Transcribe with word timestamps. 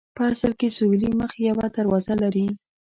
په 0.15 0.23
اصل 0.33 0.51
کې 0.59 0.67
سویلي 0.77 1.09
مخ 1.19 1.31
یوه 1.47 1.65
دروازه 1.77 2.13
لري. 2.23 2.47